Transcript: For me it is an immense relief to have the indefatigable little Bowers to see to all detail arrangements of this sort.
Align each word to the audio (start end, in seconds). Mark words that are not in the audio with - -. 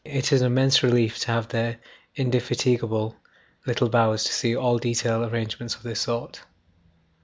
For 0.03 0.09
me 0.09 0.15
it 0.15 0.31
is 0.33 0.41
an 0.41 0.47
immense 0.47 0.81
relief 0.81 1.19
to 1.19 1.27
have 1.31 1.49
the 1.49 1.77
indefatigable 2.15 3.15
little 3.67 3.87
Bowers 3.87 4.23
to 4.23 4.33
see 4.33 4.53
to 4.53 4.59
all 4.59 4.79
detail 4.79 5.23
arrangements 5.23 5.75
of 5.75 5.83
this 5.83 6.01
sort. 6.01 6.41